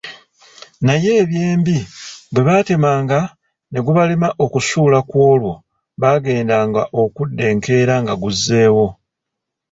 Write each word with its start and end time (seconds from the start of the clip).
Naye 0.85 1.11
eby’embi 1.21 1.77
bwe 2.33 2.41
baatemanga 2.47 3.19
ne 3.71 3.79
gubalema 3.85 4.29
okusuula 4.45 4.97
kw’olwo 5.09 5.53
baagendanga 6.01 6.81
okudda 7.01 7.43
enkeera 7.51 7.95
nga 8.01 8.13
guzzeewo. 8.21 8.85